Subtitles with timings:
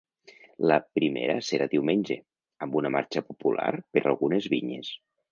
[0.69, 2.17] La primera serà diumenge,
[2.67, 3.67] amb una marxa popular
[3.99, 4.91] per algunes vinyes.